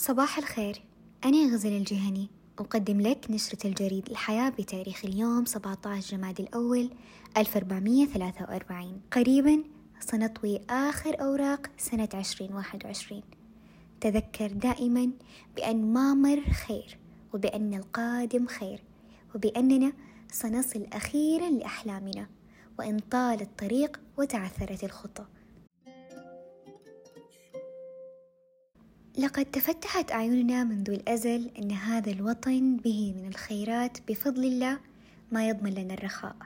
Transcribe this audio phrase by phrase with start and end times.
[0.00, 0.82] صباح الخير.
[1.24, 2.28] أنا غزل الجهني.
[2.58, 6.90] أقدم لك نشرة الجريد الحياة بتاريخ اليوم 17 جماد الأول
[7.36, 9.62] 1443 قريبا
[10.00, 13.22] سنطوي آخر أوراق سنة 2021
[14.00, 15.10] تذكر دائما
[15.56, 16.98] بأن ما مر خير
[17.34, 18.82] وبأن القادم خير
[19.34, 19.92] وبأننا
[20.32, 22.26] سنصل أخيرا لأحلامنا
[22.78, 25.24] وإن طال الطريق وتعثرت الخطى.
[29.20, 34.78] لقد تفتحت أعيننا منذ الأزل أن هذا الوطن به من الخيرات بفضل الله
[35.32, 36.36] ما يضمن لنا الرخاء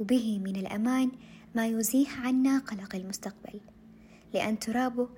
[0.00, 1.10] وبه من الأمان
[1.54, 3.60] ما يزيح عنا قلق المستقبل.
[4.34, 5.08] لأن ترابه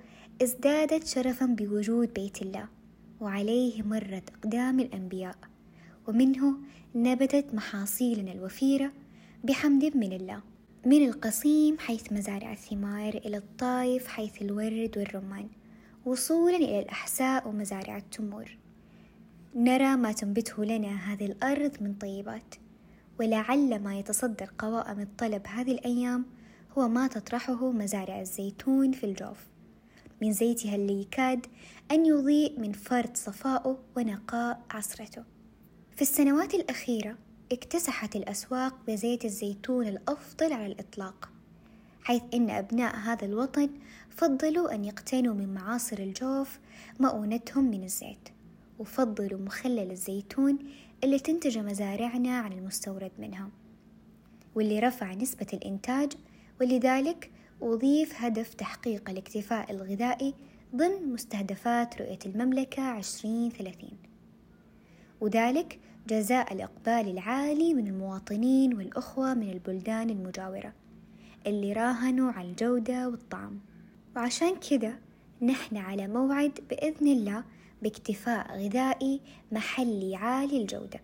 [0.43, 2.67] ازدادت شرفا بوجود بيت الله
[3.21, 5.35] وعليه مرت أقدام الأنبياء
[6.07, 6.57] ومنه
[6.95, 8.91] نبتت محاصيلنا الوفيرة
[9.43, 10.41] بحمد من الله
[10.85, 15.47] من القصيم حيث مزارع الثمار إلى الطايف حيث الورد والرمان.
[16.07, 18.57] وصولا إلى الأحساء ومزارع التمور.
[19.55, 22.55] نرى ما تنبته لنا هذه الأرض من طيبات
[23.19, 26.25] ولعل ما يتصدر قوائم الطلب هذه الأيام
[26.77, 29.47] هو ما تطرحه مزارع الزيتون في الجوف.
[30.21, 31.45] من زيتها اللي يكاد
[31.91, 35.23] أن يضيء من فرط صفائه ونقاء عصرته.
[35.95, 37.17] في السنوات الأخيرة
[37.51, 41.36] اكتسحت الأسواق بزيت الزيتون الأفضل على الإطلاق.
[42.07, 43.69] حيث إن أبناء هذا الوطن
[44.09, 46.59] فضلوا أن يقتنوا من معاصر الجوف
[46.99, 48.29] مؤونتهم من الزيت
[48.79, 50.59] وفضلوا مخلل الزيتون
[51.03, 53.49] اللي تنتج مزارعنا عن المستورد منها
[54.55, 56.11] واللي رفع نسبة الإنتاج
[56.61, 60.33] ولذلك أضيف هدف تحقيق الاكتفاء الغذائي
[60.75, 63.97] ضمن مستهدفات رؤية المملكة عشرين ثلاثين.
[65.21, 70.73] وذلك جزاء الإقبال العالي من المواطنين والأخوة من البلدان المجاورة.
[71.47, 73.59] اللي راهنوا على الجودة والطعم.
[74.15, 74.93] وعشان كذا
[75.41, 77.43] نحن على موعد بإذن الله
[77.81, 79.21] باكتفاء غذائي
[79.51, 80.99] محلي عالي الجودة.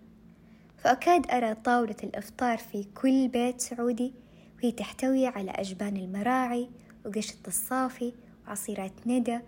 [0.78, 4.14] فأكاد أرى طاولة الإفطار في كل بيت سعودي
[4.58, 6.70] وهي تحتوي على أجبان المراعي
[7.06, 8.14] وقشط الصافي
[8.48, 9.40] وعصيرات ندى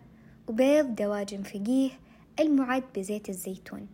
[0.48, 1.90] وبيض دواجن فقيه
[2.40, 3.88] المعد بزيت الزيتون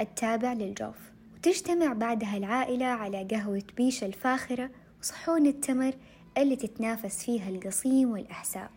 [0.00, 0.96] التابع للجوف.
[1.36, 4.70] وتجتمع بعدها العائلة على قهوة بيشة الفاخرة
[5.00, 5.94] وصحون التمر
[6.42, 8.70] اللي تتنافس فيها القصيم والأحساء.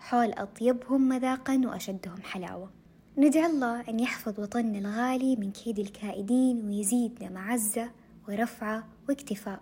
[0.00, 2.70] حول أطيبهم مذاقا وأشدهم حلاوة.
[3.16, 7.90] ندعي الله أن يحفظ وطننا الغالي من كيد الكائدين ويزيدنا معزة
[8.28, 9.60] ورفعة واكتفاء.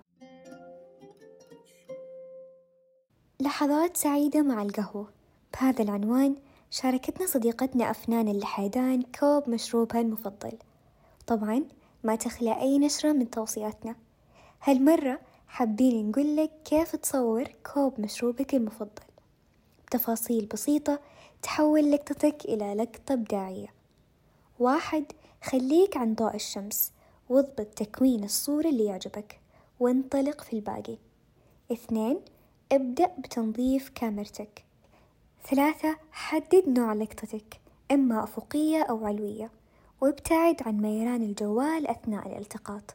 [3.41, 5.09] لحظات سعيدة مع القهوة.
[5.55, 6.37] بهذا العنوان
[6.71, 10.53] شاركتنا صديقتنا أفنان اللحيدان كوب مشروبها المفضل.
[11.27, 11.65] طبعا
[12.05, 13.97] ما تخلى أي نشرة من توصياتنا.
[14.63, 15.21] هالمرة
[15.53, 19.03] حابين نقول لك كيف تصور كوب مشروبك المفضل؟
[19.87, 21.01] بتفاصيل بسيطة
[21.43, 23.67] تحول لقطتك إلى لقطة إبداعية
[24.59, 25.05] واحد
[25.43, 26.93] خليك عن ضوء الشمس
[27.29, 29.41] واضبط تكوين الصورة اللي يعجبك
[29.81, 30.97] وانطلق في الباقي.
[31.73, 32.21] اثنين
[32.73, 34.65] ابدأ بتنظيف كاميرتك.
[35.51, 37.61] ثلاثة حدد نوع لقطتك
[37.91, 39.51] إما أفقية أو علوية
[40.01, 42.95] وابتعد عن ميلان الجوال أثناء الالتقاط.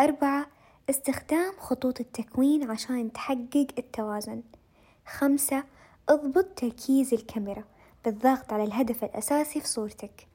[0.00, 0.46] أربعة
[0.90, 4.42] استخدام خطوط التكوين عشان تحقق التوازن.
[5.06, 5.64] خمسة
[6.08, 7.64] اضبط تركيز الكاميرا
[8.04, 10.26] بالضغط على الهدف الأساسي في صورتك.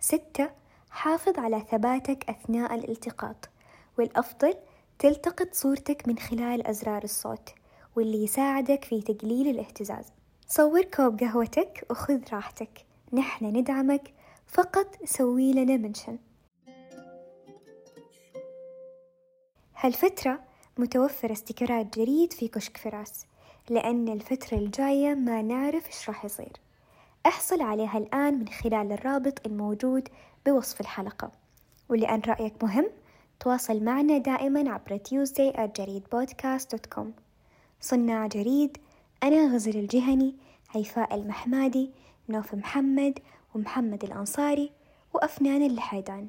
[0.00, 0.50] ستة
[0.90, 3.48] حافظ على ثباتك أثناء الالتقاط.
[3.98, 4.54] والأفضل
[4.98, 7.48] تلتقط صورتك من خلال أزرار الصوت
[7.96, 10.04] واللي يساعدك في تقليل الاهتزاز.
[10.48, 12.84] صور كوب قهوتك وخذ راحتك.
[13.12, 14.12] نحن ندعمك.
[14.46, 16.18] فقط سوي لنا mention.
[19.84, 20.40] هالفترة
[20.78, 23.26] متوفر استيكرات جريد في كشك فراس
[23.70, 26.52] لأن الفترة الجاية ما نعرف إيش راح يصير.
[27.26, 30.08] أحصل عليها الآن من خلال الرابط الموجود
[30.46, 31.30] بوصف الحلقة.
[31.88, 32.86] ولأن رأيك مهم
[33.40, 37.06] تواصل معنا دائما عبر tuesday@jareedpodcast.com
[37.80, 38.78] صناع جريد
[39.22, 40.34] أنا غزل الجهني
[40.70, 41.90] هيفاء المحمادي
[42.28, 43.18] نوف محمد
[43.54, 44.70] ومحمد الأنصاري
[45.14, 46.28] وأفنان اللحيدان.